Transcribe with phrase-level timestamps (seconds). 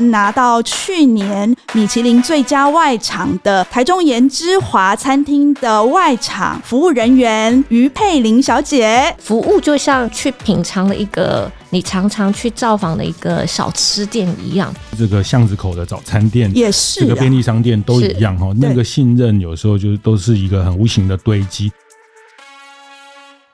[0.00, 14.72] 拿到去年米其林最佳外场的台中颜之华餐厅的外场服务人员于佩玲小姐，服务就像去品尝了一个你常常去造访的一个小吃店一样。
[14.96, 18.52] 这个巷子口的早餐店也是，这个便利商店都一样哈。
[18.56, 21.72] 那个信任有时候就是都是一个很无形的堆积。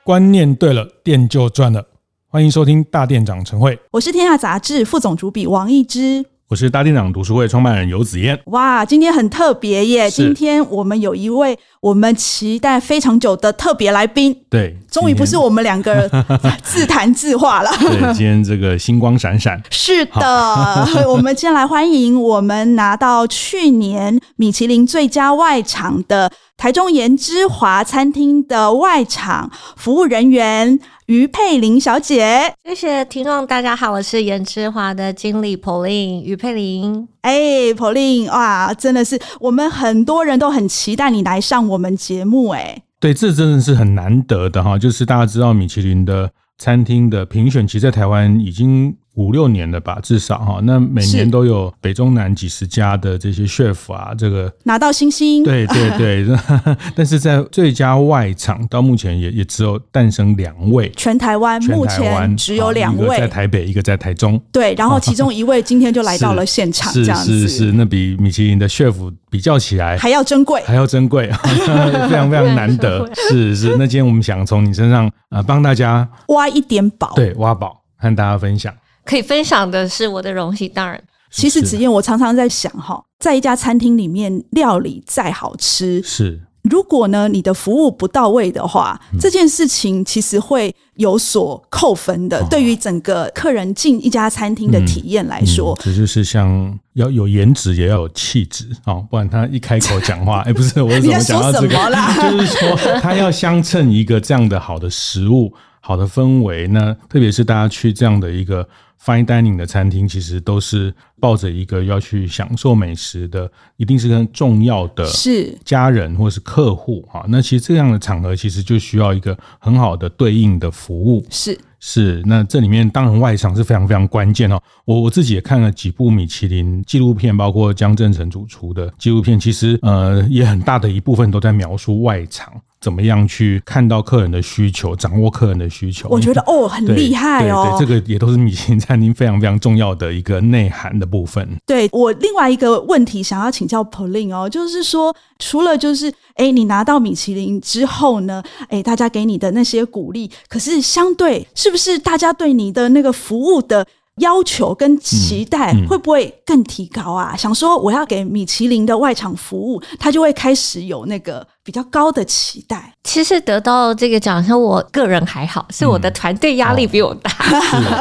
[0.03, 1.85] 观念对了，店就赚了。
[2.27, 6.25] 欢迎收听大店长晨会，我是天下杂志副总主笔王一之。
[6.53, 8.39] 我是大店长读书会创办人游子燕。
[8.45, 10.07] 哇，今天很特别耶！
[10.07, 14.39] 今天我们有一位我们期待非常久的特别来宾。
[14.51, 16.07] 对，终于不是我们两个
[16.61, 17.71] 自谈自话了。
[17.79, 19.59] 对，今天这个星光闪闪。
[19.71, 30.79] 是的，我们先来欢迎我们拿到去年米其林最佳外场的台中盐之华餐厅的外场服务人员。
[31.07, 37.07] 于佩玲小姐，谢谢听众，大家好，我是颜之华的经理 Pauline 于佩玲。
[37.21, 48.95] 哎，Pauline，哇，真的是我们很多人都很期待你来上我们节目，哎，对，这真的是很难得的哈，就是大家知道米其林的餐厅的评选，其实在台湾已经。
[49.15, 50.59] 五六年了吧，至少哈。
[50.63, 55.43] 那每年都有北中南几十家的这些 chef 啊，这个拿到星星。
[55.43, 56.37] 对对对，
[56.95, 60.91] 但是在最佳外场到目前也也只有诞生两位。
[60.97, 64.41] 全台湾目前只有两位，一个在台北，一个在台中。
[64.51, 73.07] 对，然后其中一位今天就来到了 现场，这样子是是是，那比米其林的 chef 比较起来还要珍贵，还要珍贵， 非常非常难得。
[73.29, 78.73] 是是，那今天我们想从你身上啊帮大家挖一点宝，对，挖宝和大家分享。
[79.05, 81.01] 可以分享的是我的荣幸，当然。
[81.31, 92.37] 其实子燕，我常常在想哈，在一家餐厅里面，料理再好吃，是如果呢你的服务不到位的话，嗯、这件事情其实会有所扣分的。
[92.37, 101.75] 哦、对于整个客人进一家餐厅的体验来说，这、嗯嗯、就是像要有颜值，也要有气质啊，不然他一开口讲话， 哎、欸，不是我怎么讲到这个？
[102.29, 105.51] 就是说他要相称一个这样的好的食物。
[105.85, 108.65] 好的氛围，那特别是大家去这样的一个
[109.03, 117.25] fine dining 的餐厅，其实都是抱着一个要去享受美食的，一定是跟重要的，是家人或是客户啊。
[117.27, 121.25] 那其实这样的场合，其实就需要一个很好的对应的服务。
[121.29, 124.57] 是是，那这里面当然外场是非常非常关键哦。
[124.85, 132.53] 我我自己也看了几部米其林纪录片，包括江振成主厨的纪录片，其实呃也很大的一部分都在描述外场。
[132.83, 136.09] 怎么样去看到客人的需求，掌握客人的需求？
[136.09, 137.77] 我觉得哦，很厉害哦。
[137.79, 141.47] 对，对，对，这个也都是米其林餐厅非常非常重要的一个内涵的部分。
[141.65, 153.87] 对，我另外一个问题想要请教 Pauline 哦，就是说，除了就是哎，你拿到米其林之后呢，哎，大家给你的那些鼓励，可是相对是不是大家对你的那个服务的
[154.17, 157.31] 要求跟期待会不会更提高啊？
[157.31, 161.47] 嗯嗯、想说我要给米其林的外场服务，他就会开始有那个。
[161.63, 167.31] 比较高的期待，其实得到这个奖项，我个人还好，是我的团队压力比我大。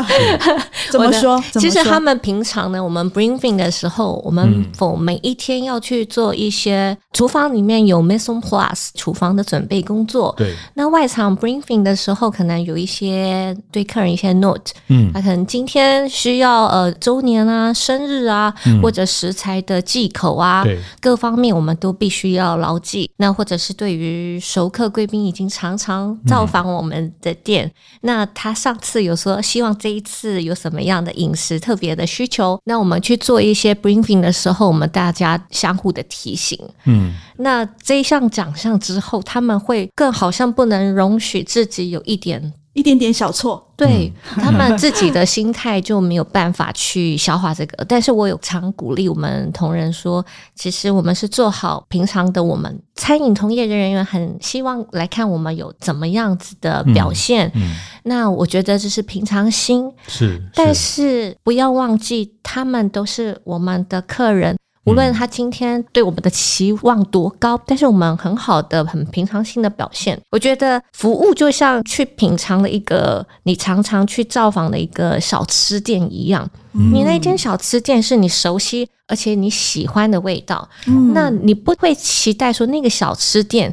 [0.90, 1.40] 怎么说？
[1.52, 10.34] 其实他们平常呢，我们 briefing 的时候，我们否每一天要去做一些厨房里面有 mise en place 厨房的准备工作。
[10.36, 10.56] 对。
[10.74, 18.52] 那外场 briefing 的时候，可能有一些对客人一些 note，嗯，他可能今天需要呃周年啊、生日啊，
[18.82, 20.64] 或者食材的忌口啊，
[21.00, 23.08] 各方面我们都必须要牢记。
[23.18, 23.51] 那或者。
[23.52, 36.58] 这是对于熟客贵宾已经常常造访我们的店，嗯、那他上次有说希望这一次有什么样的饮食特别的需求，那我们去做一些 briefing 的时候，我们大家相互的提醒。
[36.86, 42.54] 嗯，那这一项奖项之后，他们会更好像不能容许自己有一点。
[42.74, 47.84] 一点点小错，对他们自己的心态就没有办法去消化这个。
[47.88, 57.46] 但是我有常鼓励我们同仁说，其实我们是做好平常的，我们餐饮从业的人员很希望来看我们有怎么样子的表现。
[57.54, 64.56] 嗯嗯、那我觉得这是平常心，是，是，但是不要忘记，他们都是我们的客人。
[64.84, 76.48] 无论他今天对我们的期望多高，但是我们很好的、很平常心的表现，我觉得服务就像去品尝了一个你常常去造访的一个小吃店一样。
[76.72, 83.72] 嗯、你那间小吃店是你熟悉而且你喜欢的味道，嗯、那你不会期待说那个小吃店，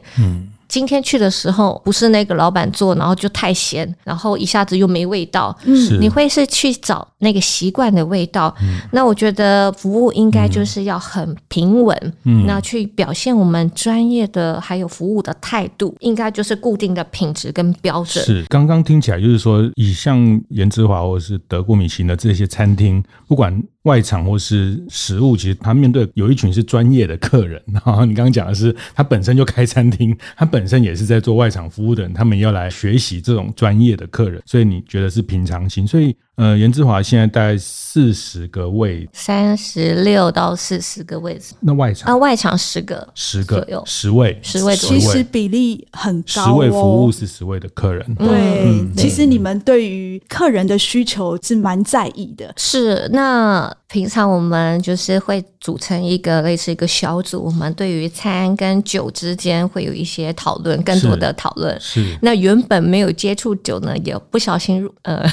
[0.70, 5.54] 今天去的时候不是那个老板做，然后就太咸，然后一下子又没味道。
[5.66, 8.56] 嗯，你会是去找那个习惯的味道。
[8.62, 12.14] 嗯，那我觉得服务应该就是要很平稳。
[12.24, 18.24] 嗯，那去表现我们专业的还有服务的态度，应该就是固定的品质跟标准。
[18.24, 23.62] 是，刚刚听起来就是说，以像颜之华或者是德国米其林的这些餐厅，不管。
[23.90, 27.60] 外场或是食物，其实他面对有一群是专业的客人。
[27.74, 35.88] 然后你刚刚讲的是，他本身就开餐厅，他本身也是在做外场服务的人，他们要来学习这种专业的客人，所以你觉得是平常心。
[35.88, 41.56] 所以，呃，颜之华现在大概四十个位，三十六到四十个位置。
[41.60, 46.46] 那外场啊，外场十个，十个左右，十位，十位，其实比例很高哦。
[46.46, 48.16] 十位服务是十位的客人。
[48.16, 52.54] 对，嗯，其实你们对于客人的需求是蛮在意的。
[52.56, 53.76] 是那。
[53.90, 61.76] 平常我们就是会组成一个类似一个小组，我们对于餐跟酒之间会有一些讨论，更多的讨论。
[61.82, 62.18] 是。
[62.22, 65.26] 那原本没有接触酒呢，也不小心入呃，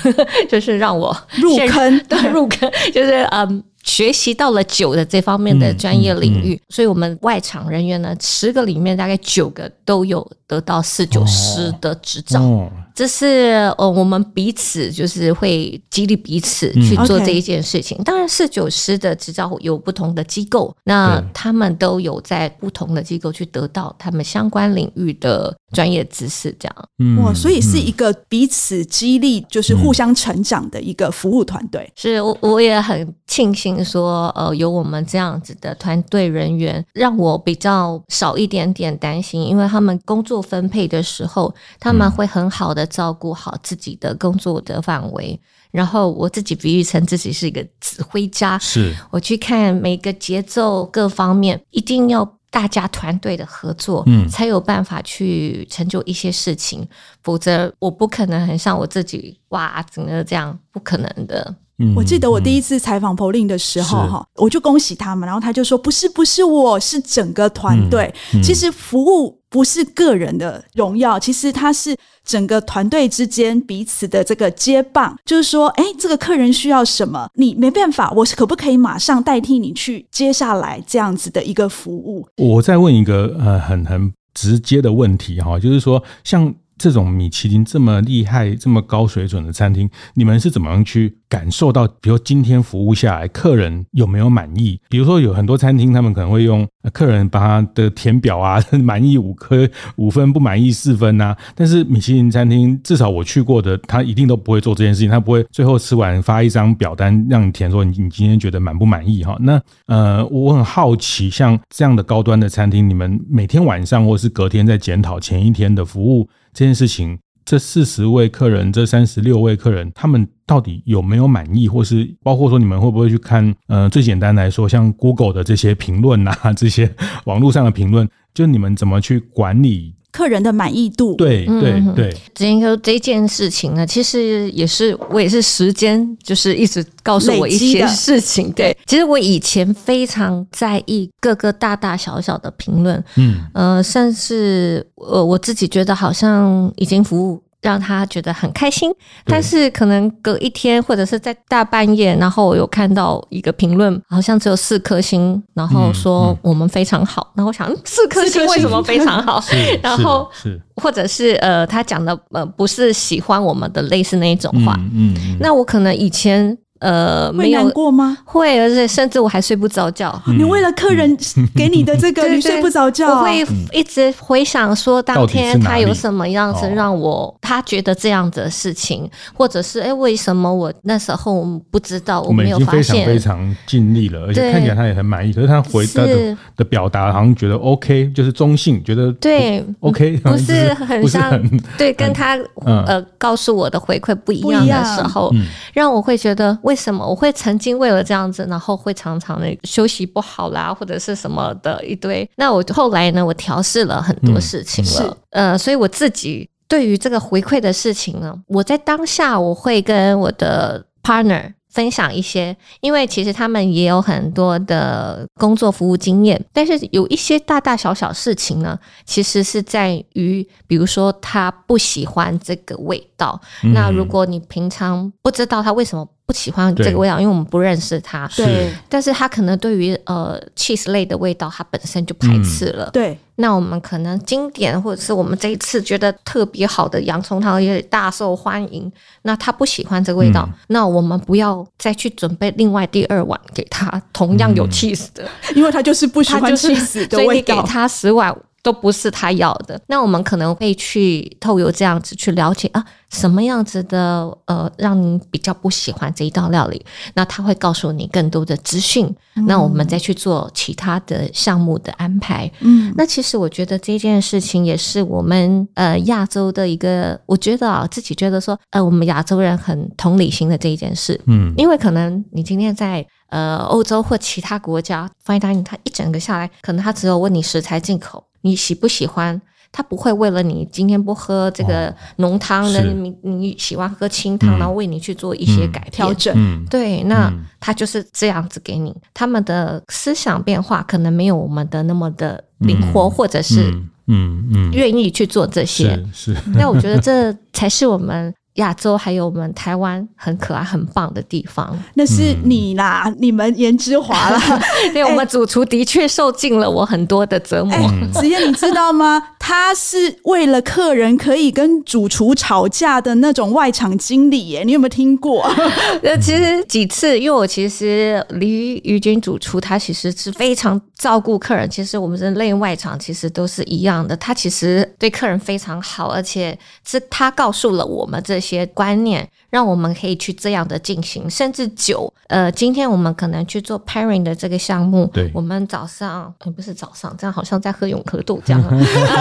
[0.49, 3.63] 就是让我入坑，对，入坑，就是嗯。
[3.87, 12.43] 学习到了酒的这方面的专业领域，嗯嗯嗯、所以我们外场人员呢，十个里面大概九个都有得到四酒师的执照。
[12.43, 17.97] 哦哦、这是呃，我们彼此就是会激励彼此去做这一件事情。
[17.99, 26.53] 嗯、当然，四酒师的执照有不同的机构，那他们都有在不同的机构去得到他们相关领域的专业知识。
[26.59, 31.89] 这样，嗯、哇，所以是一个彼此激励，就是互相成长的一个服务团队。
[31.95, 33.76] 是我，我也很庆幸。
[33.85, 45.39] 说呃，有我们这样子的团队人员，让我比较少一点点担心，因为他们工作分配的时候，他们会很好的照顾好自己的工作的范围。
[45.43, 56.87] 嗯、然后我自己比喻成自己是一个指挥家，是我去看每个节奏各方面，一定要大家团队的合作，嗯，才有办法去成就一些事情，
[57.23, 61.55] 否则我不可能很像我自己哇，整个这样不可能的。
[61.95, 68.13] 我记得我第一次采访 Pauline 的时候，哈，我就恭喜他们，然后他就说：“不是，不是，我是整个团队。
[68.43, 71.95] 其实服务不是个人的荣耀，其实它是
[72.25, 75.15] 整个团队之间彼此的这个接棒。
[75.27, 86.55] 就是说，哎，这个客人需要什么，你没办法，我是可不可以马上代替你去接下来这样子的一个服务？”我再问一个呃很很直接的问题哈，就是说像。
[86.79, 91.87] 这种米其林这么厉害、这么高水准的餐厅，你们是怎么样去感受到？
[92.01, 94.79] 比如今天服务下来，客人有没有满意？
[94.89, 101.37] 比如说有很多餐厅，他们可能会用客人把他的填表啊， 满意五颗五分，不满意四分啊。
[101.55, 109.37] 但是米其林餐厅，至少我去过的，他一定都不会做这件事情，他不会最后吃完发一张表单让你填，说你你今天觉得满不满意哈？
[109.41, 116.29] 那呃，我很好奇，像这样的高端的餐厅，你们每天晚上或是隔天在检讨前一天的服务。
[116.57, 123.55] 这件事情，这四十位客人，这三十六位客人，他们到底有没有满意，或是包括说你们会不会去看？
[123.67, 126.91] 呃，最简单来说，像 Google 的这些评论啊，这些
[127.27, 129.95] 网络上的评论，就你们怎么去管理？
[130.17, 138.51] 客人的满意度，对对对，只因说这件事情呢，其实也是我也是时间，就是一直告诉我一些事情。
[138.53, 147.43] 对，其实我以前非常在意各个大大小小的评论，嗯呃，甚至呃我自己觉得好像已经服务。
[147.63, 148.93] 让他觉得很开心，
[149.25, 157.33] 但是可能隔一天或者是在大半夜，然后我有看到一个评论，好像只有四颗星，然后说我们非常好。
[157.35, 159.43] 然后我想，四颗星为什么非常好？
[159.83, 160.31] 然后
[160.77, 164.75] 或者是呃，他讲的呃不是喜欢我们的类似那一种话。
[164.93, 166.57] 嗯，那我可能以前。
[166.79, 168.19] 呃，会难过吗？
[168.25, 170.23] 会，而且甚至我还睡不着觉。
[170.27, 171.17] 你为了客人
[171.57, 173.09] 给你的这个，你睡不着觉。
[173.11, 182.83] 我会一直回想说，当天他有什么样子让我他觉得这样子的事情，或者是哎，为什么我那时候不知道，我没有发现。
[182.83, 185.33] 非常非常尽力了，而且看起来他也很满意。
[185.33, 191.43] 可是他回答的的表达好像觉得 OK，就是中性，觉得对 OK，不 是很像
[191.79, 195.33] 对，跟他呃告诉我的回馈不一样的时候，
[195.73, 196.57] 让我会觉得。
[196.67, 202.29] 为什么我会曾经为了这样子，然后会常常的休息不好啦，或者是什么的一堆？
[202.37, 211.55] 那我后来呢，我调试了很多事情了，嗯、呃，所以我自己对于这个回馈的事情呢，我在当下我会跟我的 partner。
[211.77, 223.39] 分享一些，因为其实他们也有很多的工作服务经验，但是有一些大大小小事情呢，其实是在于，比如说他不喜欢这个味道。
[223.63, 228.29] 嗯、那如果你平常不知道他为什么不喜欢这个味道，因为我们不认识它。
[228.37, 232.87] 对，但是他可能对于呃 cheese 类的味道，它本身就排斥了。
[232.87, 238.91] 嗯、对，那我们可能经典或者是我们这一次觉得特别好的洋葱汤也大受欢迎，
[239.23, 248.37] 那他不喜欢这个味道，嗯、那我们不要再去准备另外第二碗给他，同样有 cheese 的，因为他就是不喜欢 cheese 的味道，所以你给他十碗。
[248.67, 259.07] 都不是他要的，那我们可能会去透过这样子去了解啊，什么样子的呃，让您比较不喜欢这一道料理，那他会告诉你更多的资讯，
[259.37, 262.51] 嗯、那我们再去做其他的项目的安排。
[262.59, 271.21] 嗯，那其实我觉得这件事情也是我们呃亚洲的一个，我觉得啊自己觉得说，呃，我们亚洲人很同理心的这一件事。
[271.27, 278.25] 嗯，因为可能你今天在呃欧洲或其他国家，fine dining，他一整个下来，可能他只有问你食材进口。
[278.47, 279.41] 你喜不喜欢？
[279.73, 286.65] 他不会为了你今天不喝这个浓汤的，你你喜欢喝清汤，然后为你去做一些改调整。
[286.71, 288.95] 对，那他就是这样子给你。
[289.13, 293.71] 他们的思想变化可能没有我们的那么的灵活，或者是
[294.07, 296.03] 嗯嗯愿意去做这些。
[296.11, 298.33] 是， 那我觉得这才是我们。
[298.57, 304.41] 亚洲还有我们台湾很可爱、很棒的地方，那是你啦，嗯、你们颜之华啦。
[304.93, 307.77] 对，我们主厨的确受尽了我很多的折磨。
[308.13, 309.23] 子嫣，你知道吗？
[309.39, 315.43] 他是为了客人可以跟主厨吵架的那种外场经理耶，你有没有听过？
[316.03, 321.69] 呃，其实几次，因为我其实离于君主厨，他其实是非常照顾客人。
[321.71, 328.46] 其实我们人类外场其实都是一样的，他其实对客人非常好，而且是他告诉了我们这些。
[328.47, 332.13] 些观念，让我们可以去这样的进行，甚至酒。
[332.27, 338.61] 呃，今天我们可能去做 pairing 的这个项目，对，我们早上，呃，不是早上，这样好像在喝永和豆浆。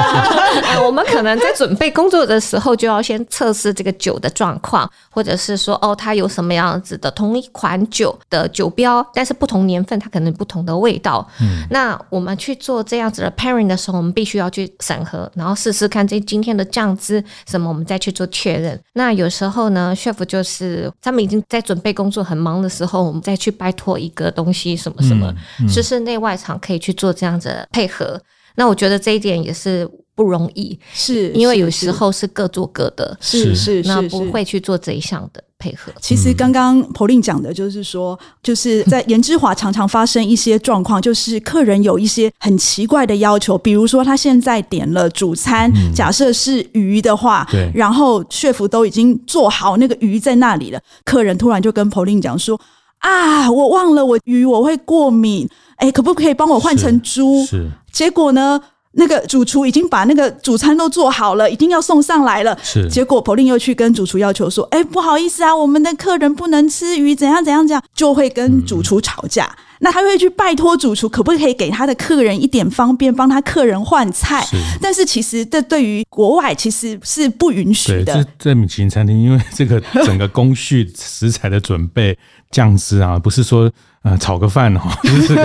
[0.84, 11.26] 我们可能在准备工作的时候，就要先测试这个酒的状况，或者是说，哦，它有什么样子的同一款酒的酒标，但是不同年份，它可能不同的味道。
[11.40, 18.78] 嗯，那我们去做这样子的 pairing 的时候，我们必须要去审核，然后试试看这今天的酱汁什么，我们再去做确认。
[18.94, 28.20] 那有时候呢，chef 就是他们已经在准备工作很忙的时候，我们再去拜托一个东西什么什么，嗯嗯、就是内外场可以去做这样子的配合。
[28.56, 35.92] 那我觉得这一点也是不容易，是因为有时候是各做各的，是是，那不会去做这一项的配合。
[36.00, 52.60] 其实刚刚 Pauline 讲的就是说，就是在 颜之华常常发生一些状况，就是客人有一些很奇怪的要求，比如说他现在点了主餐，假设是鱼的话，对，然后 chef 都已经做好那个鱼在那里了，客人突然就跟 Pauline 讲说
[53.00, 58.62] ：“啊，我忘了我鱼我会过敏，哎，可不可以帮我换成猪？”是，结果呢？
[58.98, 62.58] 那个主厨已经把那个主餐都做好了，一定要送上来了。
[62.64, 69.46] 是，结果 Pauline 又去跟主厨要求说：“哎，不好意思啊，我们的客人不能吃鱼，怎样怎样怎样，就会跟主厨吵架。
[69.46, 74.42] 嗯、那他会去拜托主厨，可不可以给他的客人一点方便，帮他客人换菜？
[74.46, 78.14] 是但是其实这对于国外其实是不允许的。
[78.14, 82.18] 这在米其林餐厅，因为这个整个工序、食材的准备、
[82.52, 83.72] 酱汁啊，不是说。
[84.06, 85.36] 呃，炒个饭哦， 就是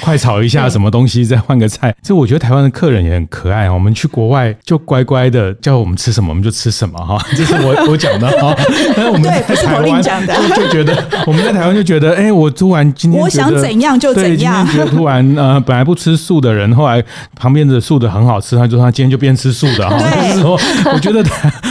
[0.00, 1.94] 快炒一下什么东西，再换个菜。
[2.02, 3.70] 这我觉得台湾的客人也很可爱。
[3.70, 8.52] 我们去国外就乖乖的叫我们吃什么我们就吃什么哈，这是我我讲的哈。
[8.96, 14.66] 但是我们在台湾就就觉得，我们在台湾就觉得，哎，我突然今天我想怎样就怎样。
[14.66, 17.02] 今天觉得突然呃， 本来不吃素的人，后来
[17.36, 19.98] 旁边的素的很好吃，他就说他今天就变吃素的 哈。
[19.98, 20.58] 就是说，
[20.92, 21.24] 我觉得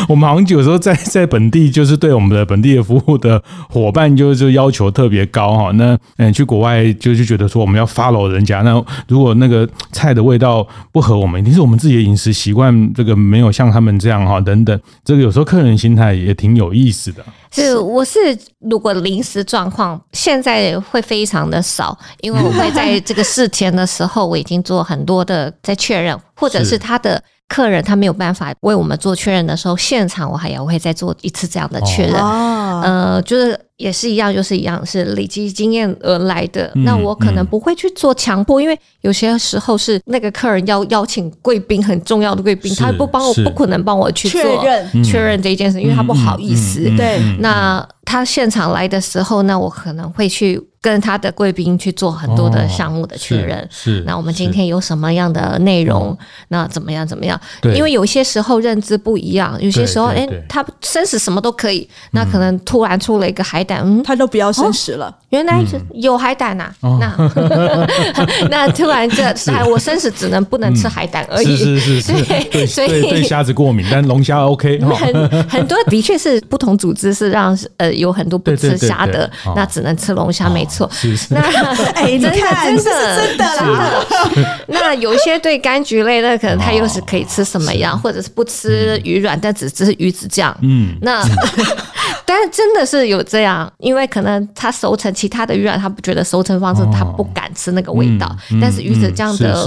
[0.08, 5.72] 我们好像有时候在在本地就是对我们的本地的服务的伙伴就就要求特别高哈。
[5.74, 6.34] 那嗯。
[6.38, 8.72] 去国外就就觉得说我们要 follow 人家，那
[9.08, 17.24] 如果那个菜的味道不合我们，一定是我们自己的饮食习惯这个没有像他们这样哈等等，这个有时候客人心态也挺有意思的。
[17.51, 27.22] 是，我是如果临时状况现在会非常的少，因为我会在这个事前的时候我已经做很多的在确认，或者是他的。
[27.48, 32.16] 客人他没有办法为我们做确认的时候，现场我还要会再做一次这样的确认。
[32.16, 36.70] 哦、呃，就是也是一样，就是一样是累积经验而来的。
[36.75, 46.84] 嗯、那我可能不会去做强迫，嗯、因为有些时候是那个客人要邀请贵宾，很重要的贵宾，他不帮我，不可能帮我去做确认确认这一件事，因为他不好意思。
[46.98, 50.62] 对，那他现场来的时候，那我可能会去。
[50.88, 53.60] 跟他的贵宾去做很多的项目的确认。
[53.60, 56.15] 哦、是，是那我们今天有什么样的内容？
[56.17, 57.06] 嗯、那怎么样？
[57.06, 57.38] 怎么样？
[57.62, 65.08] 对，因为有些时候认知不一样，有些时候，哎，他生食什么都可以，嗯、那可能突然出了一个海胆，嗯，他都不要生食了。
[65.08, 65.62] 哦、原来
[65.94, 71.58] 有海胆呐、啊，嗯、那 那突然这， 哎，我生食只能不能吃海胆而已。
[71.58, 72.13] 是是是，
[72.50, 74.79] 对，所以对虾子过敏，但龙虾 OK。
[74.79, 80.90] 很很多的确是不同组织是让呃有很多不吃虾的，那只能吃龙虾，没错。
[81.30, 81.40] 那
[81.96, 84.06] 哎，真的真的真的啦。
[84.68, 90.56] 那有一些对柑橘类的，可能他又是可以吃什么样，或者是不吃鱼卵，但只吃鱼子酱。
[90.62, 91.22] 嗯，那
[92.28, 98.30] 但是真的是有这样，因为可能他熟成其他的鱼卵，他不觉得熟成方式，他不敢吃那个味道。
[98.62, 99.66] 但是鱼子酱的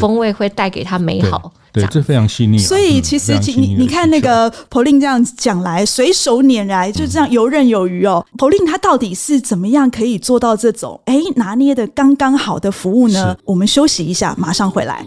[0.00, 1.52] 风味会带给他美好。
[1.72, 2.58] 对，这非常细腻。
[2.58, 8.26] 所以其实你你看那个 Pauline 这样讲来，随手拈来就这样游刃有余哦。
[8.36, 13.34] Pauline 他到底是怎么样可以做到这种哎拿捏的刚刚好的服务呢？
[13.44, 15.06] 我们休息一下，马上回来。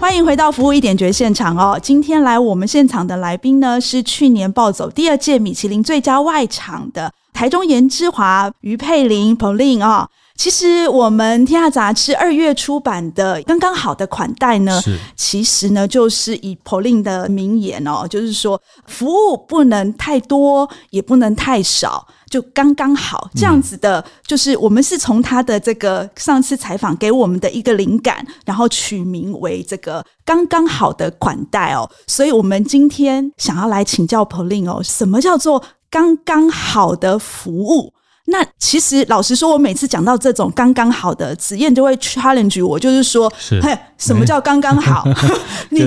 [0.00, 1.78] 欢迎回到服务一点绝现场哦！
[1.82, 10.08] 今天来我们现场的来宾呢，是去年暴走第二届米其林最佳外场的台中颜之华于佩玲 Pauline 哦。
[10.36, 14.80] 其实我们天下杂志二月出版的《刚刚好的款待》呢，
[15.16, 22.06] 其实呢就是以 Pauline 的名言哦，就是说服务不能太多，也不能太少。
[22.30, 31.88] 就刚刚好这样子的，就是我们是从他的这个上次采访给我们的一个灵感，然后取名为这个刚刚好的款待哦。
[32.06, 37.92] 所以我们今天想要来请教 Pauline 哦，什么叫做刚刚好的服务？
[38.26, 45.06] 那其实老实说，我每次讲到这种刚刚好的，子燕就会 challenge 我，就是说，是嘿，什么叫刚刚好？
[45.68, 45.84] 你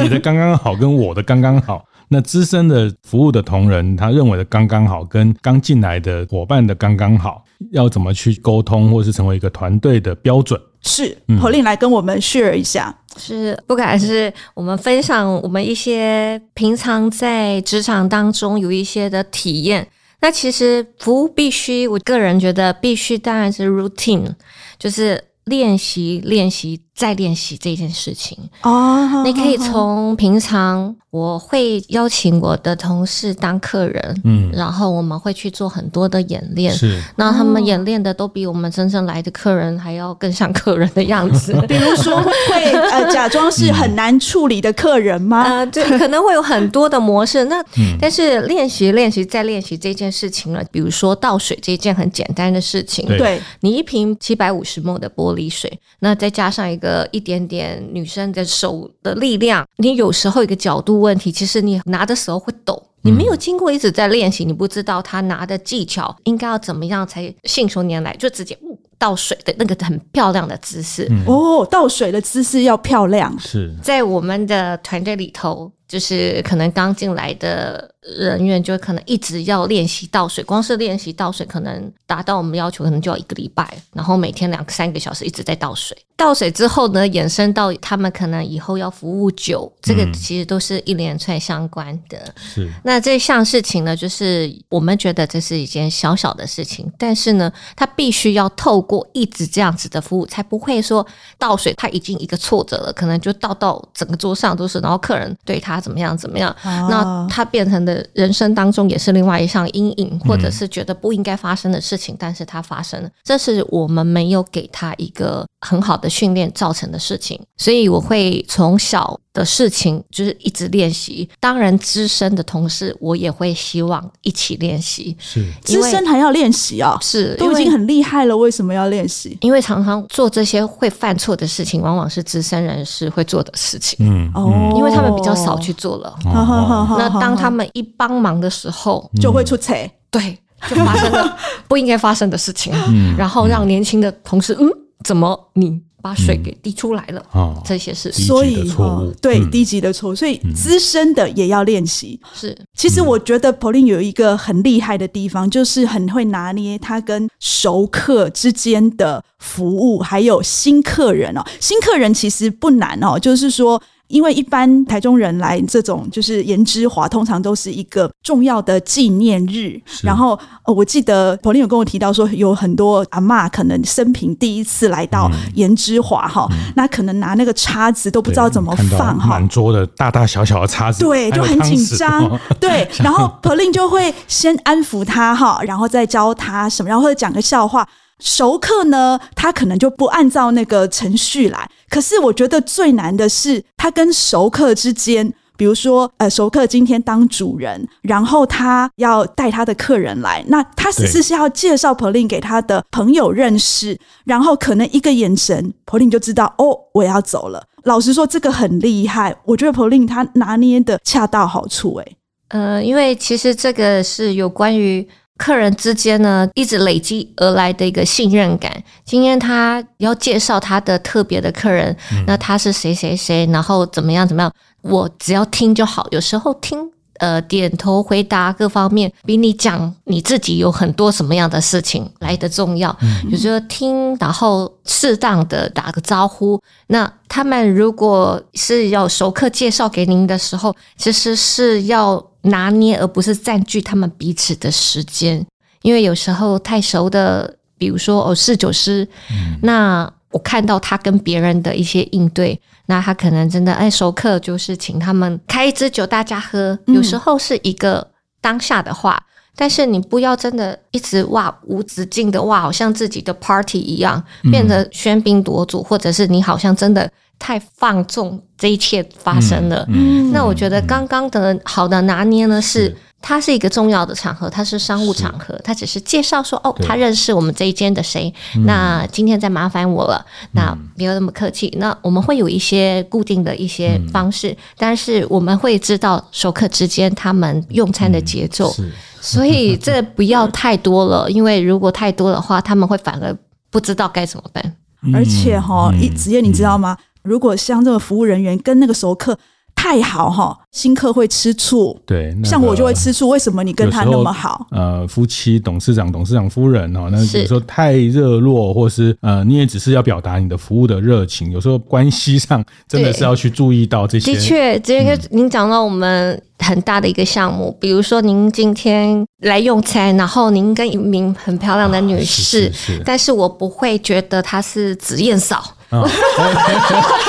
[0.00, 1.84] 你的刚刚好跟我的刚刚好。
[2.12, 10.60] 那资深的服务的同仁，他认为的刚刚好，跟刚进来的伙伴的刚刚好，要怎么去沟通，或是成为一个团队的标准？
[10.82, 12.92] 是，Pauline 来跟我们 share 一下。
[13.16, 19.86] 是，不管是我们分享我们一些平常在职场当中有一些的体验。
[20.20, 24.34] 那其实服务必须，我个人觉得必须，当然是 routine，
[24.78, 28.36] 就是练习、练习再练习这件事情。
[28.60, 30.94] 哦，你可以从平常。
[31.10, 41.52] 我会邀请我的同事当客人，嗯，然后我们会去做很多的演练，是，那他们演练的都比我们真正来的客人还要更像客人的样子。
[41.66, 45.42] 比如说会呃假装是很难处理的客人吗？
[45.50, 47.44] 呃，对，可能会有很多的模式。
[47.46, 61.00] 那、嗯、但是练习练习再练习这件事情了，比如说倒水这件很简单的事情，对，你一瓶七百五十 ml 的玻璃水，那再加上一个一点点女生的手的力量，你有时候一个角度。
[61.00, 68.56] 问题其实你拿的时候会抖，你没有经过一直在练习，你不知道他拿的技巧应该要怎么样才信手拈来，就直接
[68.98, 71.10] 倒水的那个很漂亮的姿势。
[71.26, 75.72] 哦，倒水的姿势要漂亮，是在我们的团队里头。
[75.90, 85.98] 就是可能刚进来的人员，就可能一直要练习倒水，光是练习倒水，可能达到我们要求，可能就要一个礼拜，然后每天两三个小时一直在倒水。
[86.16, 92.32] 倒水之后呢，衍生到他们可能以后要服务酒，这个其实都是一连串相关的。
[92.36, 101.04] 是，那这项事情呢，就是我们觉得这是一件小小的事情，但是呢，他必须要透过一直这样子的服务，才不会说
[101.38, 105.79] 倒水他已经一个挫折了，可能就倒到整个桌上都是，然后客人对他。
[105.80, 106.16] 怎么样？
[106.16, 106.54] 怎么样？
[106.62, 117.40] 啊、那他变成的人生当中也是另外一项阴影，或者是觉得不应该发生的事情，嗯、但是他发生了，这是我们没有给他一个很好的训练造成的事情。
[117.56, 121.28] 所以我会从小的事情就是一直练习。
[121.40, 125.16] 当然，资深的同事我也会希望一起练习。
[125.18, 126.96] 是资深还要练习啊？
[127.00, 129.36] 是都已经很厉害了，为什么要练习？
[129.40, 133.96] 因为常常做这些会犯错的事情，往往是资深人士会做的事情。
[134.00, 135.70] 嗯哦，因为他们比较少去。
[135.80, 139.74] 做了，那当他们一帮忙的时候，就会出错，
[140.10, 140.36] 对，
[140.68, 141.34] 就发生了
[141.68, 142.74] 不应该发生的事情，
[143.16, 144.68] 然后让年轻的同事，嗯，
[145.02, 152.20] 怎么你把水给滴出来了，哦，这些是所以哦，对低级的错误，所以资深的也要练习。
[152.34, 163.80] 是，其实我觉得 Pauline 有一个很厉害的地方，就是很会拿捏他跟熟客之间的服务，还有新客人哦，新客人其实不难哦，就是说。
[164.10, 169.80] 因为一般台中人来这种就是颜之华，通常都是一个重要的纪念日。
[170.02, 182.38] 然后，呃，我记得 Pauline 有跟我提到说，有很多阿嬷可能生平第一次来到颜之华哈，那可能拿那个叉子都不知道怎么放哈，满桌的大大小小的叉子，对，就很紧张。
[182.58, 187.86] 对，然后 Pauline 就会先安抚他哈，然后再教他什么，然后或者讲个笑话。
[188.20, 191.68] 熟客呢，他可能就不按照那个程序来。
[191.88, 207.64] 可是我觉得最难的是，他跟熟客之间，比如说，呃，熟客今天当主人，然后他要带他的客人来，那他只是是要介绍 Pauline 给他的朋友认识，然后可能一个眼神，Pauline 就知道哦，我要走了。
[207.84, 212.16] 老实说，这个很厉害，我觉得 Pauline 他拿捏的恰到好处，诶。
[212.48, 215.08] 呃，因为其实这个是有关于。
[215.40, 218.70] 客人之间呢，一直累积而来的一个信任感。
[219.06, 226.06] 今天他要介绍他的特别的客人，嗯、那他是谁谁谁，然后怎么样怎么样，我只要听就好。
[226.10, 226.78] 有时候听，
[227.20, 232.94] 呃，点头回答各方面，比你讲你自己有很多什么样的事情来的重要。
[233.00, 236.60] 嗯、有时候听，然后适当的打个招呼。
[236.88, 242.26] 那他们如果是要熟客介绍给您的时候，其实是要。
[242.44, 245.46] 拿捏，而不是占据他们彼此的时间，
[245.82, 258.06] 因为有时候太熟的，比如说哦侍酒师，嗯、那我看到他跟别人的一些应对，那他可能真的哎熟客就是请他们开一支酒大家喝，有时候是一个
[258.40, 267.10] 当下的话，嗯、但是你不要真的一直哇无止境的哇，好像自己的 party 一样，变得喧宾夺主，或者是你好像真的。
[267.42, 269.82] 太放纵，这一切发生了。
[269.88, 278.32] 嗯，那我觉得刚刚的好的拿捏呢，是它是一个重要的场合，它是商务场合，它只是介绍说哦，他认识我们这一间的谁。
[278.64, 281.72] 那今天再麻烦我了，那不要那么客气。
[281.78, 288.74] 那我们会有一些固定的一些方式，但是我们会知道熟客之间他们用餐的节奏，
[289.20, 293.36] 所以这不要太多了，因为如果太多的话，他们会反而
[293.70, 294.76] 不知道该怎么办。
[295.14, 296.96] 而且哈，一职业你知道吗？
[297.22, 299.38] 如果像这个服务人员跟那个熟客
[299.80, 301.98] 太好哈，新客会吃醋。
[302.04, 303.30] 对，那个、像我就会吃醋。
[303.30, 304.66] 为什么你跟他那么好？
[304.72, 311.50] 呃，夫妻、董事长、董事长夫人哈，那有时候太热络，或是呃，你也只是要表达你的服务的热情。
[311.50, 314.34] 有时候关系上真的是要去注意到这些。
[314.34, 325.74] 的确，这个您讲到我们很大的一个项目，嗯、比如说您今天来用餐，然后您跟一名很漂亮的女士，啊、是是是，但是我不会觉得她是紫燕嫂。
[325.90, 326.08] 哦，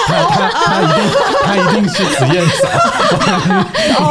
[0.08, 0.14] 他
[0.54, 1.00] 他一定
[1.44, 2.60] 他一定是紫燕嫂。
[3.98, 4.04] 哦，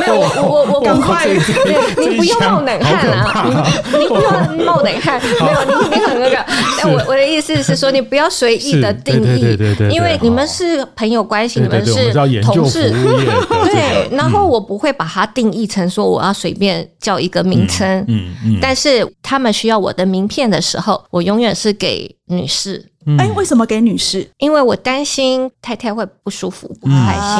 [0.00, 3.46] 没有我我我赶快，你不用冒冷汗啊，
[3.92, 6.44] 你你不用冒冷汗，没有你你很那个。
[6.78, 9.56] 但我我的意思是说，你不要随意的定义，
[9.88, 14.08] 因为你们是朋友关系，你们是同事，对。
[14.16, 18.58] 然后我不会把它定义成说我要随便叫一个名称，嗯嗯。
[18.60, 22.84] 但是他们需要我的名片的时候，我永远是给女士。
[23.16, 24.28] 哎，为什么给女士？
[24.38, 27.38] 因为我担心太太会不舒服、不开心。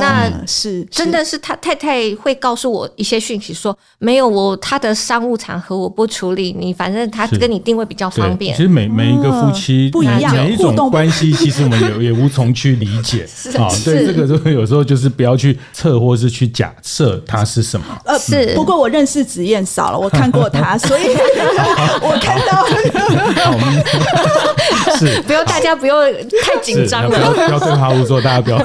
[0.00, 8.56] 那是真的是他太太会告诉我一些讯息，说没有我他的商务场合我不处理你，反正他跟你定位比较方便。
[8.56, 13.26] 其实每每一个夫妻不一样，每一种关系其实我们也也无从去理解
[13.58, 13.68] 啊。
[13.84, 17.86] 对这个，就有时候就是不要去测或是去假设他是什么。
[18.04, 18.54] 呃，是。
[18.54, 21.02] 不过我认识紫燕少了，我看过他， 所以
[22.02, 22.66] 我看到。
[24.98, 25.96] 是， 不用大家不用
[26.42, 28.58] 太紧张了，不要不要 对号入座，大家不要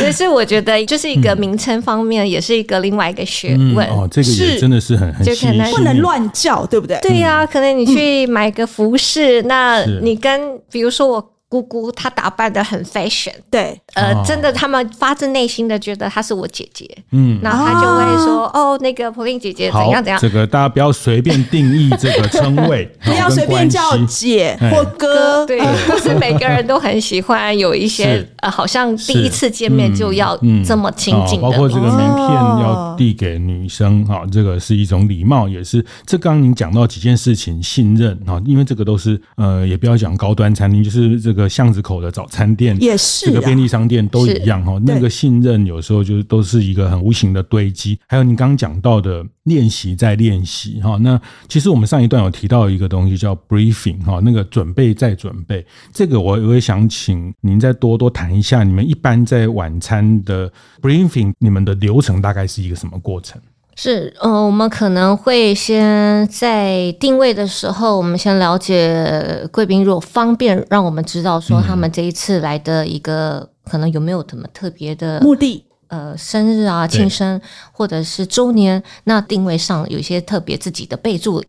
[0.00, 3.86] 那是我觉得，就是一个名称方面，也是一个另外一个学问。
[3.88, 6.98] 哦，这个也真的是很很细腻，不能乱叫，对不对？
[7.02, 11.30] 对呀，可能你去买个服饰，那你跟比如说我。
[11.62, 20.20] 姑姑她打扮的很 fashion，对，呃，真的，他们发自内心的觉得她是我姐姐，嗯，然后她就会说，哦，那个 Pauline 姐姐怎样怎样。
[20.20, 30.36] 这个大家不要随便定义这个称谓， 不要随便叫姐或哥，对， 不是每个人都很喜欢有一些呃，好像第一次见面就要
[30.66, 31.40] 这么亲近。
[31.40, 35.84] 包括这个名片要递给女生，哈，这个是一种礼貌，也是。
[36.04, 41.43] 这刚刚您讲到几件事情，信任啊，因为这个都是呃，也不要讲高端餐厅，就是这个。
[41.44, 44.80] 个巷子口的早餐店也是，这个便利商店都一样哈。
[44.84, 47.98] 那个信任有时候就是都是一个很无形的堆积。
[48.08, 50.96] 还有你刚刚讲到的练习在练习哈。
[51.02, 55.64] 那其实我们上一段有提到一个东西叫 briefing 哈，那个准备再准备。
[55.92, 63.40] 这个我我也想请您再多多谈一下，你们一般在晚餐的 briefing，你们的流程大概是一个什么过程？
[63.76, 77.40] 是，呃，我们可能会先在定位的时候，我们先了解贵宾，如果方便让我们知道说他们这一次来的一个、嗯、可能有没有什么特别的目的，呃，生日啊、庆生
[77.72, 81.42] 或者是周年，那定位上有一些特别自己的备注，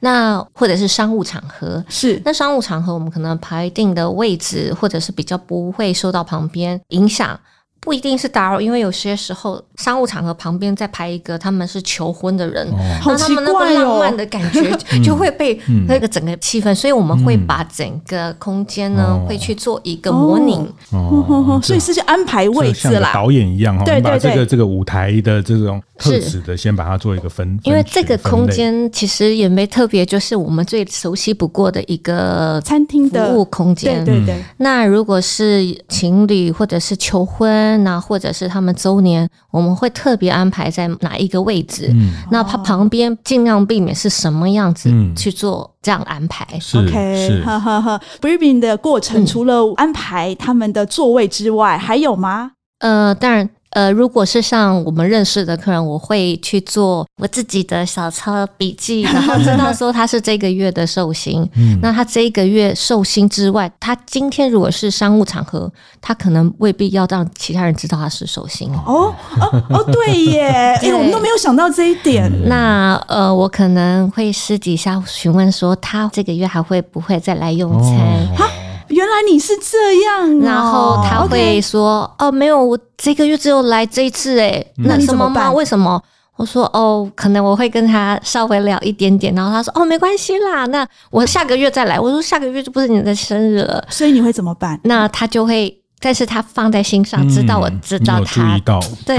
[0.00, 7.40] 那或者是商务场合，是，那商务场合我们可能排定的位置，或者是比较不会受到旁边影响。
[7.80, 14.70] 不一定是打扰，因为有些时候商务场合旁边再排一个他们是求婚的人，那、哦、他们那个浪漫的感觉
[15.02, 20.54] 就会被那个整个气氛，嗯、所以我们会把整个空间呢、嗯、会去做一个模拟，
[20.90, 21.24] 哦。
[21.30, 34.44] 哦、所以是去安排位置啦，导演一样哈，对对对，把这个这个舞台的这种特质的先把它做一个分，因为这个空间其实也没特别，就是我们最熟悉不过的一个餐厅的服务空间，对对对。
[34.58, 37.69] 那如果是情侣或者是求婚。
[37.78, 41.90] 那或者是他们周年，我们会特别安排在哪一个位置？
[41.92, 46.46] 嗯，那它旁边尽量避免是什么样子去做这样安排。
[46.74, 48.00] 嗯、OK，哈哈哈。
[48.20, 52.52] Briefing 的过程除了安排他们的座位之外，嗯、还有吗？
[52.78, 53.48] 呃，当然。
[53.70, 61.48] 呃，如果是像我们认识的客人，我会去做我自己的小抄笔记，然后知道 说他是这个月的寿星。
[61.54, 68.72] 嗯，那他这一个月寿星之外，他今天如果是商务场合，他可能未必要让其他人知道他是寿星。
[68.74, 70.48] 哦哦哦，对耶，
[70.82, 72.30] 哎、欸，我们都没有想到这一点。
[72.48, 77.92] 那呃，我可能会私底下询问说，他这个月还会不会再来用餐？
[78.36, 78.50] 哦
[78.90, 85.50] 原来你是这样，然后他会说：“哦，没有，我这个月只有来这一次，哎，那什么吗？
[85.52, 86.02] 为什么？”
[86.36, 98.58] 我说：“哦，可能我会跟他稍微聊一点点。”然后他说：“哦，没关系啦，那我下个月再来。”我说：“下个月就不是你的生日了，所以你会怎么办？”那他就会，但是他放在心上，知道我知道他，
[99.04, 99.18] 对，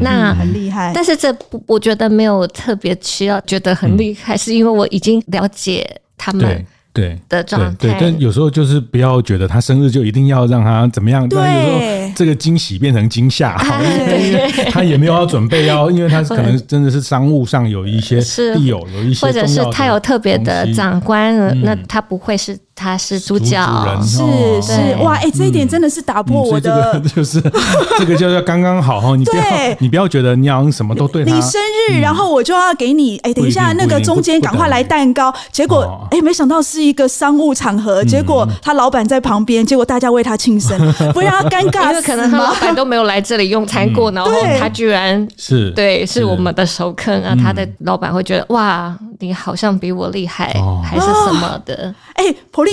[0.00, 0.90] 那很厉害。
[0.92, 6.66] 但是这不，我觉得没有特别需要觉得很厉害，是因为我已经了解他们。
[6.98, 18.54] 对的状态，对，但有时候就是不要觉得他生日就一定要让他怎么样，对，但有时候这个惊喜变成惊吓，好，因为他也没有要准备要，因为他可能真的是商务上有一些是。
[18.58, 22.58] 有有一些，或者是他有特别的长官，那他不会是。
[22.78, 23.60] 他是主角，
[24.00, 24.18] 是
[24.62, 27.42] 是哇，哎，这一点真的是打破我的， 就是
[27.98, 29.16] 这个叫做刚刚好哈。
[29.16, 29.42] 你不要
[29.80, 31.34] 你不要觉得你好像什么都对他。
[31.34, 31.60] 你生
[31.90, 35.34] 日，然后我就要给你，哎，等一下那个中间赶快来蛋糕。
[35.50, 40.78] 结果哎，没想到是一个商务场合，结果他老板在旁边，结果大家为他庆生，
[41.12, 45.72] 不让他尴尬，因为可能他老板都没有来这里用餐过，然后他居然是。
[45.72, 50.52] 对是我们的熟客啊，他的老板会觉得哇，你好像比我厉害，
[50.82, 51.94] 还是什么的？
[52.14, 52.24] 哎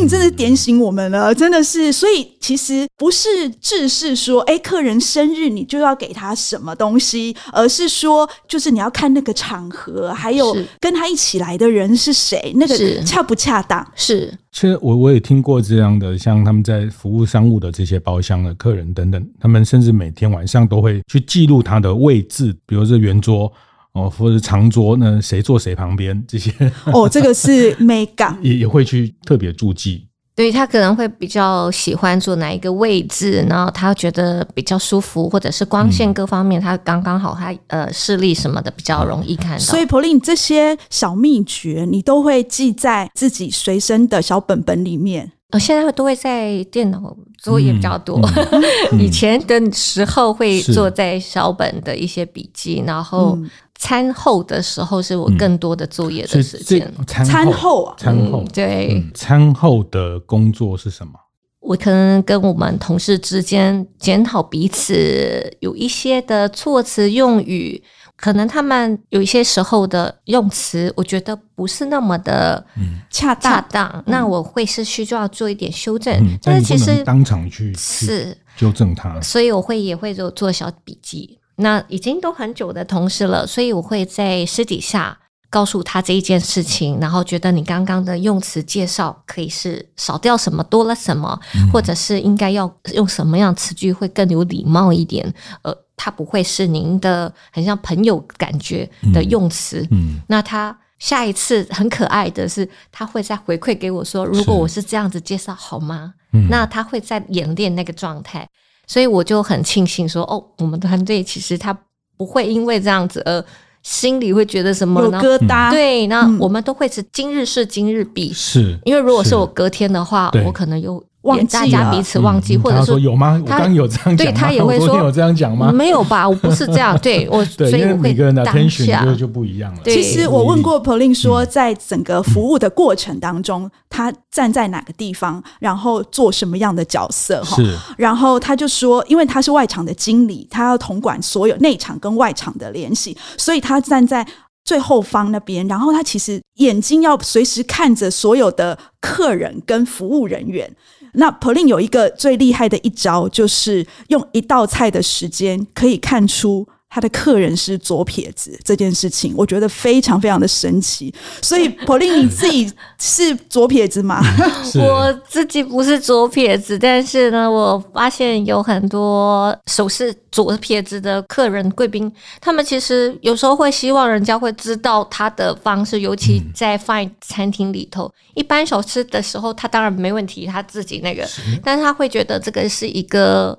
[0.02, 13.86] 你真的点醒我们了，真的是，所以其实不是制是说，哎，客人生日你就要给他什么东西，而是说，就是你要看那个场合，还有跟他一起来的人是谁，那个恰不恰当？
[13.96, 14.34] 是。
[14.52, 23.52] 其实我我也听过这样的，像他们在服务商务的这些包厢的客人等等，他们甚至每天晚上都会去记录他的位置，比如说圆桌。
[23.96, 25.22] 哦，或者长桌呢？
[25.22, 26.24] 谁坐谁旁边？
[26.28, 26.52] 这些
[26.94, 30.06] 哦， 这个是美感，也也会去特别注记。
[30.36, 39.60] 对，他可能会比较喜欢坐哪一个位置，然后他觉得比较舒服，或者是光线各方面，他刚刚好他，他呃视力什么的比较容易看到。
[39.60, 45.32] 所以，Pauline 这些小秘诀，你都会记在自己随身的小本本里面。
[45.54, 48.20] 我现在都会在电脑作业比较多，
[48.52, 53.40] 嗯嗯、 以前的时候会做在小本的一些笔记，然后。
[53.78, 56.92] 餐后的时候是我更多的作业的时间。
[57.08, 61.14] 餐后啊，餐后对，餐后的工作是什么？
[61.60, 67.84] 我可能跟我们同事之间检讨彼此有一些的措辞用语，
[68.16, 72.64] 可能他们有一些时候的用词，我觉得不是那么的
[73.10, 73.52] 恰当。
[73.54, 76.40] 恰当，那我会是需要做一点修正。
[76.44, 81.40] 但是其实当场去是纠正他，所以我会也会做做小笔记。
[81.58, 85.18] 那已经都很久的同事了，所以我会在私底下
[85.50, 95.34] 告诉他这一件事情，然后觉得你刚刚的用词介绍可以是少掉什么，多了什么，嗯、或者是应该要用什么样词句会更有礼貌一点。
[95.62, 99.82] 呃，他不会是您的很像朋友感觉的用词。
[99.92, 106.14] 嗯，嗯，那他下一次很可爱的是，他会再回馈给我说，如果我是这样子介绍好吗？
[106.34, 108.46] 嗯，那他会在演练那个状态，
[108.88, 111.78] 所以我就很庆幸说，哦，我们团队其实他
[112.18, 113.44] 不会因为这样子而
[113.84, 115.70] 心里会觉得什么有疙瘩。
[115.72, 121.04] 对，那我们都会是今日事今日毕，是因为如果是我隔天的话，我可能又。
[121.26, 123.40] 忘记大家彼此忘记，或者说有吗？
[123.44, 125.72] 我刚刚有这样讲，对他也会说有这样讲吗？
[125.72, 126.98] 没有吧，我不是这样。
[127.00, 129.82] 对我， 所以每个人的 attention 就就不一样了。
[129.86, 137.44] 其实我问过 Pauline 说，在整个服务的过程当中，他站在哪个地方，然后做什么样的角色？
[137.44, 137.76] 哈，是。
[137.98, 144.26] 然后他就说，因为他是外场的经理，他要统管所有内场跟外场的联系，所以他站在
[144.64, 150.72] 最后方那边，然后他其实眼睛要随时看着所有的客人跟服务人员。
[151.18, 161.14] 那 polin 有一个最厉害的一招，就是用一道菜的时间可以看出他的客人是左撇子这件事情，我觉得非常非常的神奇。
[161.42, 164.24] 所以 Pauline 你自己是左撇子吗？
[164.80, 170.16] 我自己不是左撇子，但是呢，我发现有很多手势。
[170.32, 181.26] 左撇子的客人贵宾，他们其实有时候会希望人家会知道他的方式，尤其在 fine 餐厅里头，嗯、一般手吃的时候，他当然没问题，他自己那个，
[181.64, 183.58] 但是他会觉得这个是一个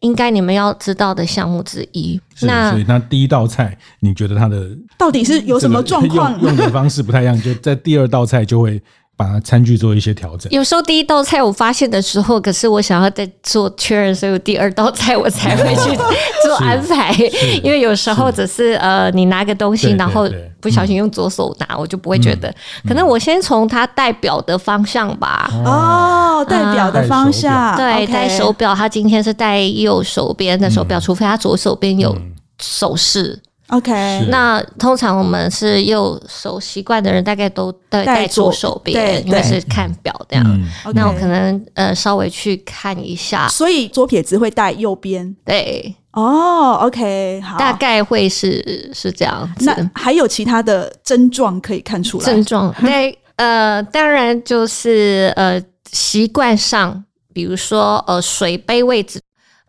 [0.00, 2.20] 应该你们要知道的项目之一。
[2.42, 6.40] 那所以那第一道菜，你觉得它的到底是有什么状况？
[6.42, 8.82] 用的方式不太一样，就在第二道菜就会。
[9.20, 10.50] 把餐具做一些调整。
[10.50, 15.94] 有时候第一道菜我发现的时候，可是我想要再做确认，所以第二道菜我才会去
[16.42, 17.14] 做安排。
[17.62, 20.26] 因为有时候只是呃，你拿个东西，然后
[20.58, 22.50] 不小心用左手拿，我就不会觉得。
[22.88, 25.50] 可能我先从它代表的方向吧。
[25.66, 32.16] 哦，代表的方向，对，戴手表，他今天是戴右手边的手表，除非他左手边有
[32.58, 33.38] 首饰。
[33.70, 40.44] OK，那通常我们是右手习惯的人，大概都戴戴左手边，因为是看表这样。
[40.46, 45.36] 嗯、那我可能呃稍微去看一下，所以左撇子会戴右边。
[45.44, 49.66] 对，哦，OK，好，大概会是是这样子。
[49.66, 52.24] 那还有其他的症状可以看出来？
[52.24, 59.20] 症状对，呃，当然就是呃习惯上，比如说呃水杯位置。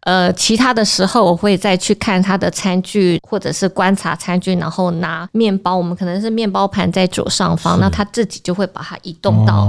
[0.02, 5.78] 呃，其他的时候我会再去看他的餐具，或者是观察餐具，然后拿面包。
[5.78, 9.68] 我们可能是面包盘在左上方，那他自己就会把它移动到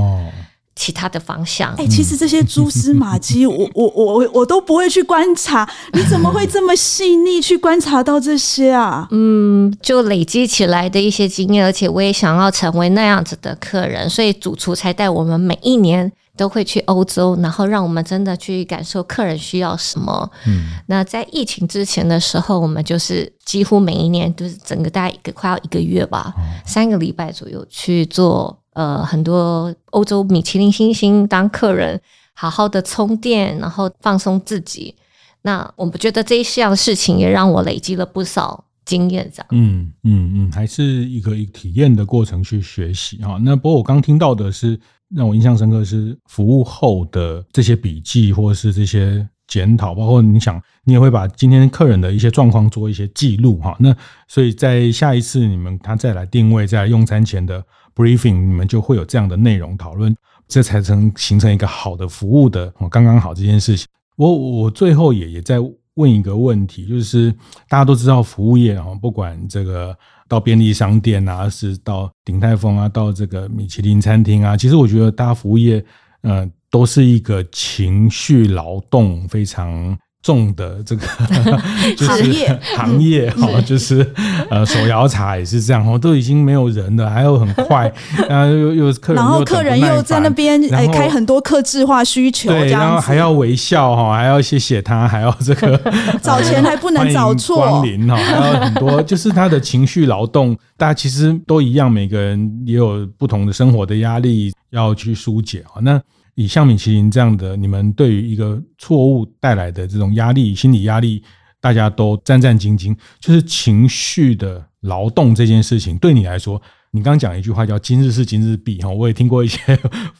[0.75, 1.71] 其他的方向。
[1.73, 5.69] 哎、哦欸，其实这些蛛丝马迹，我我我我都不会去观察。
[5.93, 9.07] 你怎么会这么细腻去观察到这些啊？
[9.11, 16.11] 嗯，就累积起来的一些经验，而且我也想要成为那样子的客人，所以主厨才带我们每一年。
[16.35, 20.31] 都会去欧洲，然后让我们真的去感受客人需要什么。
[20.47, 32.01] 嗯，那在疫情之前的时候，我们就是几乎每一年都是整个大概一个快要一个月吧，嗯、三个礼拜左右去做呃很多欧洲米其林星星当客人，
[32.33, 34.95] 好好的充电，然后放松自己。
[35.43, 39.47] 那我们觉得这一项事情也让我累积了不少经验，这样。
[39.51, 43.37] 嗯嗯嗯，还是一个一个体验的过程去学习啊。
[43.45, 44.81] 那不过我刚听到的是。
[45.15, 53.77] 让我印象深刻是服务后的这些笔记，或者是这些检讨，包括你想，你也会把今天客人的一些状况做一些记录哈。
[53.79, 53.95] 那
[54.29, 57.63] 所以在下一次你们他再来定位，在用餐前的
[57.95, 60.15] briefing，你们就会有这样的内容讨论，
[60.49, 63.87] 这才能形成一个好的服务的，刚刚好这件事情。
[64.17, 65.57] 我我最后也也在
[65.95, 67.33] 问一个问题，就是
[67.69, 69.97] 大家都知道服务业啊，不管这个。
[70.29, 75.85] 到便利商店啊，是到鼎泰丰啊，到这个米其林餐厅啊，其实我觉得大家服务业，
[76.23, 81.07] 呃，都是一个情绪劳动非常重的这个
[81.97, 83.29] 就是行业。
[83.37, 84.07] 哈，就是
[84.51, 87.93] 呃手摇茶也是这样哦，都已经没有人了，还有很快，
[88.29, 95.81] 然后又又客人，然后客人又在那边哎开很多客制化需求，对，然后还要微笑哈，还要谢谢他，还要这个
[96.23, 106.01] 找钱还不能找错，光临哈，还有很多就是他的情绪劳动，大家其实都一样，每个人也有不同的生活的压力要去疏解啊，那。
[106.35, 111.23] 以像米其林这样的，你们对于一个错误带来的这种压力、心理压力，
[111.61, 112.97] 大家都战战兢兢。
[113.21, 116.61] 就是情绪的劳动这件事情，对你来说，
[116.93, 119.59] 你刚讲一句话叫“今日事今日毕”哈，我也听过一些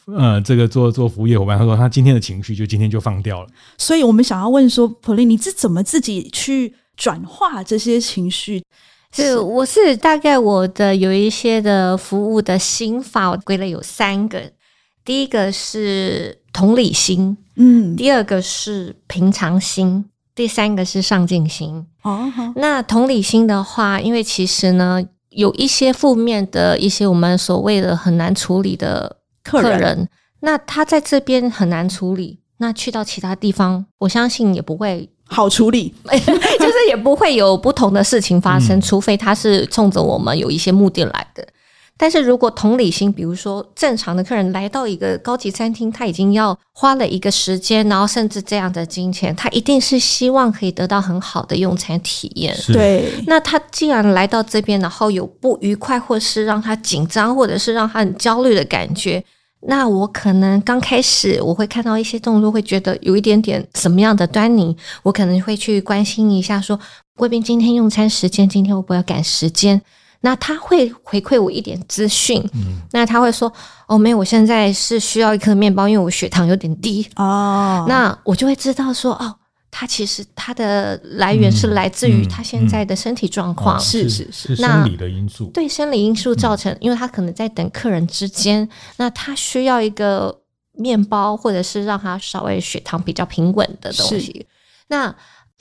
[0.05, 3.49] 呃，这个做做服务业伙伴他说，他今天的情绪就今天就放掉了。
[3.77, 8.63] 所以我们想要问说，Pauline，你是怎么自己去转化这些情绪？
[9.11, 14.51] 是，我是大概我的有一些的服务的心法，我归类有三个。
[15.05, 21.85] 第一个是同理心，嗯，第二个是平常心，第三个是上进心。
[22.03, 30.09] 哦，那同理心的话，因为其实呢，有一些负面的一些我们所谓的很难处理的客人，客人。
[30.41, 41.47] 那他在这边很难处理，那去到其他地方，我相信也不会好处理， 就是也不会有不同的事情发生，嗯、除非他是冲着我们有一些目的来的。
[41.95, 52.57] 但是如果同理心，比如说正常的客人来到一个高级餐厅，他已经要花了一个时间，然后甚至这样的金钱，他一定是希望可以得到很好的用餐体验。
[52.67, 59.23] 对，那他既然来到这边，然后有不愉快，或是让他紧张，或者是让他很焦虑的感觉，
[59.67, 66.83] 那我可能刚开始我会看到一些动作，会觉得有一点点什么样的端倪，我可能会去关心一下说，说
[67.15, 69.79] 贵宾今天用餐时间，今天会不会要赶时间？
[70.25, 73.51] 那他会回馈我一点资讯，嗯、那他会说
[73.89, 79.35] ：“哦，没有，我现在是需要一颗面包，因为我血糖有点低。”哦，那我就会知道说：“哦，
[79.69, 90.39] 他其实他的来源是来自于他现在的身体状况，是是是生理的因素，对生理因素造成，嗯、因为他可能在等客人之间，那他需要一个
[90.71, 94.47] 面包，或者是让他稍微血糖比较平稳的东西。
[94.87, 95.13] 那。”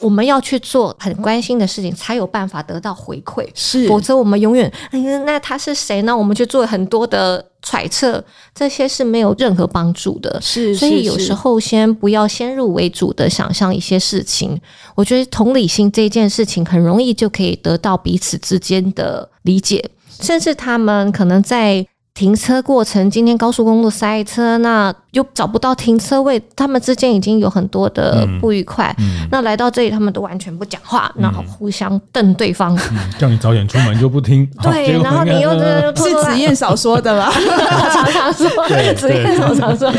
[0.03, 3.49] 我们要去做很关心的事情，才有办法得到回馈。
[3.55, 6.15] 是，否则我们永远，哎呀，那他是谁呢？
[6.15, 8.23] 我们就做很多的揣测，
[8.55, 10.39] 这些是没有任何帮助的。
[10.43, 14.61] 是，所以有时候先不要先入为主的想象一些事情。
[14.95, 19.89] 我觉得同理心这件事情很容易就可以得到彼此之间的理解，
[20.21, 21.87] 甚至他们可能在。
[22.15, 28.95] 停车过程，今天高速公路塞车，那又找不到停车位，他们之间已经有很多的不愉快。
[28.99, 34.47] 嗯嗯、那来到这里，他们都完全不讲话，嗯、然后互相瞪对方，嗯、叫你早点出门就不听。
[34.63, 37.33] 对，然后你又是子燕少说的吧？
[37.91, 38.49] 常常说，
[38.95, 39.91] 子燕常常说。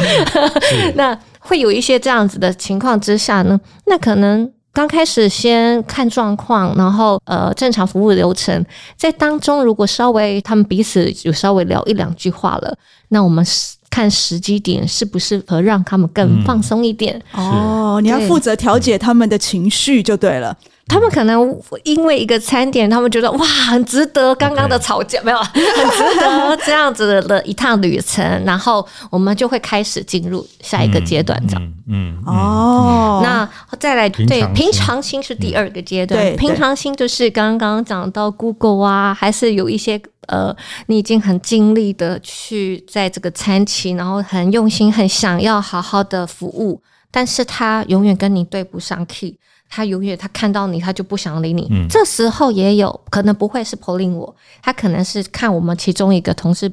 [0.96, 4.52] 那会有一些这样子的情况之下呢，那可能。
[4.74, 8.66] 刚开始先看状况，然后呃正常服务流程，
[8.98, 12.76] 在当中如果稍微他们彼此有稍微聊一两句话了，
[13.10, 13.46] 那我们
[13.92, 17.22] 看时机点适不适合让他们更放松一点。
[17.34, 20.58] 嗯、哦，你要负责调节他们的情绪就对了。
[20.94, 31.74] 他们可能因为一个餐点，他们觉得哇，很值得刚刚的吵架.没有，很值得这样子的一趟旅程，然后我们就会开始进入下一个阶段，这样。
[31.90, 49.40] 嗯，哦，那再来对平常心是第二个阶段，嗯、平常心就是刚刚讲到 Google 啊，还是有一些呃，你已经很尽力的去在这个餐期，然后很用心，很想要好好的服务，但是他永远跟你对不上 key。
[49.76, 51.68] 他永远他看到你，他就不想理你。
[51.72, 56.70] 嗯、这时候也有可能不会是 Pauline 我，他可能是看我们其中一个同事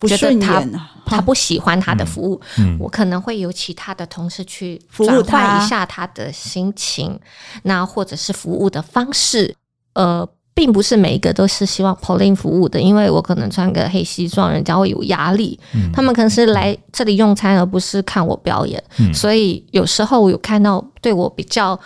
[0.00, 0.60] 觉得他
[1.06, 7.16] 他不喜欢他的服务，嗯嗯、我可能会由其他的同事去转换一下他的心情，
[7.62, 9.54] 那或者是服务的方式。
[9.94, 15.56] 呃，并不是每一个都是希望 Pauline 服务的，因为我可能穿个黑西装，人家会有压力。
[15.72, 18.82] 嗯、他们可能是来这里用餐，而不是看我表演。
[18.98, 21.78] 嗯、所以有时候我有看到对我比较。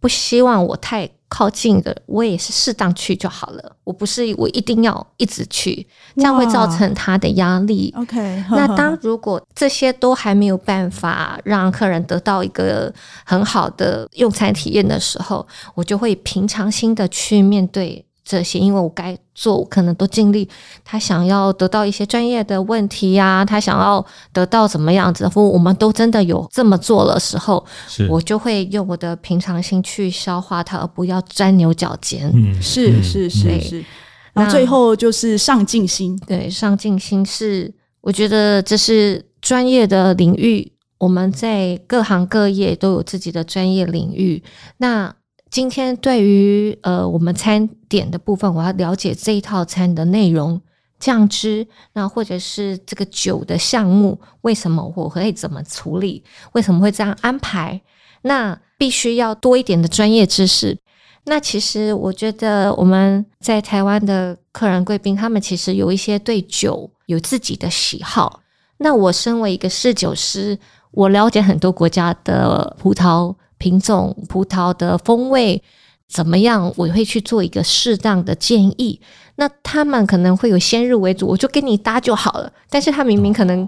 [0.00, 3.76] 不希望我太靠近的，我也是适当去就好了。
[3.84, 5.86] 我不是我一定要一直去，
[6.16, 7.94] 这样会造成他的压力。
[7.96, 12.92] OK， 那当如果这些都还没有办法让客人得到一个
[13.24, 18.04] 很好的用餐体验的时候，我就会平常心的去面对。
[18.24, 20.48] 这些，因为我该做，我可能都尽力。
[20.84, 27.64] 他想要得到一些专业的问题呀、啊，他想要得到怎么样子或，我们都真的有这么做的时候，
[28.08, 32.30] 我就会用我的平常心去消化它，而不要钻牛角尖。
[32.34, 33.84] 嗯，是是是是。
[34.32, 44.42] 然后最后就是上进心，对，上进心是我觉得这是专业的领域，我们在各行各业都有自己的专业领域。
[44.76, 45.12] 那
[45.50, 50.60] 今天对于呃我们餐点的部分，我要了解这一套餐的内容、
[51.00, 56.22] 酱汁，那或者是这个酒的项目，为什么我会怎么处理？
[56.52, 57.80] 为什么会这样安排？
[58.22, 60.78] 那必须要多一点的专业知识。
[61.24, 68.40] 那其实我觉得我们在台湾的客人贵宾，他们其实有一些对酒有自己的喜好。
[68.78, 70.56] 那我身为一个侍酒师，
[70.92, 73.34] 我了解很多国家的葡萄。
[73.60, 75.62] 品种葡萄的风味
[76.08, 76.72] 怎么样？
[76.76, 79.00] 我会去做一个适当的建议。
[79.36, 82.52] 那他们可能会有先入为主，我就跟你搭就好了。
[82.68, 83.66] 但是他明明可能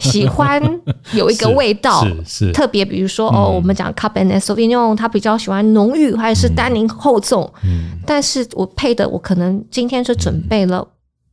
[0.00, 0.60] 喜欢
[1.12, 7.50] 有一个 味道，是，是特别，比如说、嗯、哦，我们讲 Cabernet Sauvignon，他比较喜欢浓郁还是单宁厚重。
[7.64, 10.86] 嗯，但是我配的我可能今天是准备了。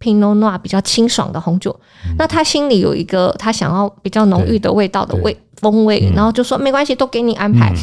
[0.06, 1.76] Pinot Noir 比较清爽的红酒，
[2.06, 7.74] 嗯、那他心里有一个他想要比较浓郁的味道的味风味，嗯、然后就说没关系，都给你安排。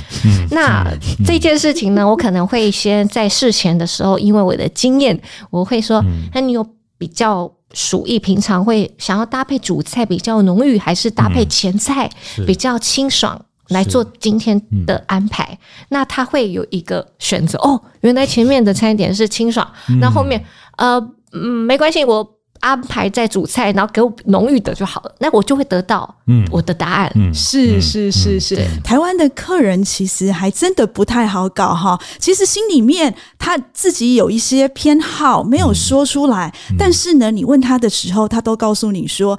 [0.53, 5.21] 那、嗯、这件事情呢，我可能会先在事前的时候，因为我的经验，
[5.51, 6.01] 我会说，
[6.33, 6.65] 那、嗯、你有
[6.97, 12.09] 比较属意，平常会想要搭配主菜比较浓郁，还是搭配前菜
[12.47, 13.41] 比较清爽？
[13.69, 15.59] 来做今天的安排，嗯、
[15.91, 17.81] 那他会有一个选择哦。
[18.03, 19.67] 原来前面的餐点是清爽，
[19.99, 20.45] 那、嗯、后面
[20.77, 21.01] 呃
[21.33, 22.27] 嗯没关系，我
[22.61, 25.15] 安排在主菜，然后给我浓郁的就好了。
[25.19, 27.11] 那我就会得到嗯我的答案。
[27.17, 28.65] 嗯，是是是是。
[28.85, 31.99] 台湾的客人其实还真的不太好搞哈。
[32.19, 39.39] 其实心里面他自己有一些偏好没有说出来，嗯、但是呢，你问他的时候，他都告诉你说。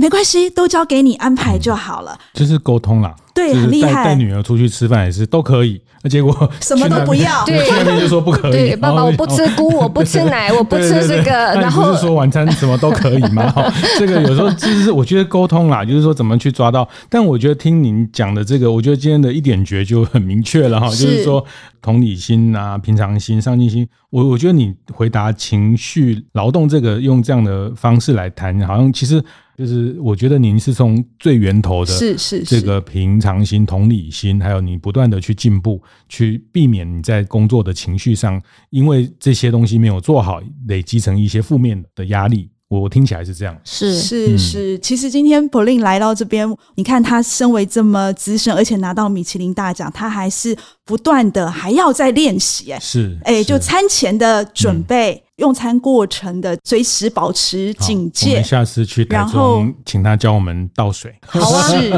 [0.00, 2.16] 没关系，都交给你安排就好了。
[2.32, 4.04] 就是沟通啦，对，很厉害。
[4.04, 8.52] 带女儿出去吃饭也是都可以，那 结果什么都不要， 对，那边就说不可以。
[8.52, 11.30] 对，爸爸，我不吃菇，我不吃奶， 我不吃这个。
[11.30, 13.52] 然后不是说晚餐什么都可以吗？
[13.96, 16.88] 这个有时候就是我觉得沟通啦，就是说怎么去抓到。
[17.08, 21.44] 但我觉得听您讲的这个，我觉得今天的一点诀就很明确了哈，就是说
[21.80, 23.86] 同理心啊、平常心、上进心。
[24.10, 29.22] 我我觉得你回答情绪劳动这个用这样的方式来谈，好像其实。
[29.58, 42.48] 就是我觉得您是从最源头的，是是这个平常心、同理心，还有你不断的去进步，去避免你在工作的情绪上，因为这些东西没有做好，累积成一些负面的压力。
[42.68, 44.78] 我听起来是这样，是是是。
[44.80, 50.54] 其实今天 Pauline 来到这边，你看他身为这么资深，而且拿到米其林大奖，他还是
[50.84, 52.70] 不断的还要再练习。
[52.70, 55.14] 哎，是哎，就餐前的准备。
[55.14, 58.30] 嗯用餐过程的随时保持警戒。
[58.30, 61.14] 我们下次去台中，请他教我们倒水。
[61.26, 61.90] 好啊，是。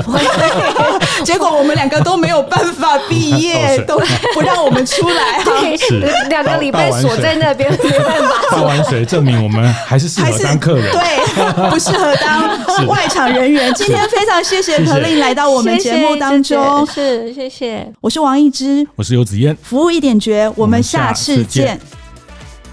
[1.25, 3.99] 结果我们两个都没有办法毕业， 都
[4.35, 5.43] 不让我们出来。
[5.43, 8.57] 对，两个礼拜锁在那边，没办法。
[8.57, 13.73] 倒完水证明我们还是适合当客人，对，不适合当外场人员。
[13.75, 17.91] 今天非常谢谢 Pauline 来到我们节目当中，是谢谢。
[18.03, 21.81] 我是王一之，我是游子嫣，服务一点绝，我们下次见。